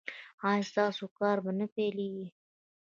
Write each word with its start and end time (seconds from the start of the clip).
ایا 0.49 0.63
ستاسو 0.69 1.05
کار 1.17 1.37
به 1.43 1.51
نه 1.59 1.65
پیلیږي؟ 1.73 2.27